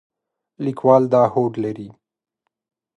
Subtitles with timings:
[0.65, 1.89] لیکوال دا هوډ لري.